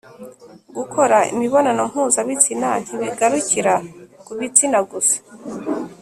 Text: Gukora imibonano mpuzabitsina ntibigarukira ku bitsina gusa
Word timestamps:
Gukora 0.77 1.17
imibonano 1.33 1.81
mpuzabitsina 1.91 2.69
ntibigarukira 2.83 3.73
ku 4.25 4.31
bitsina 4.39 4.79
gusa 4.91 5.17